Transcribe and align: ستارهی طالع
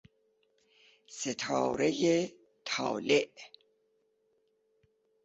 ستارهی 1.07 2.33
طالع 2.65 3.27